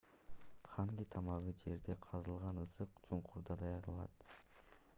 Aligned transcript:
ханги 0.75 1.03
тамагы 1.15 1.53
жерде 1.59 1.95
казылган 2.05 2.63
ысык 2.63 2.99
чуңкурда 3.09 3.59
даярдалат 3.63 4.27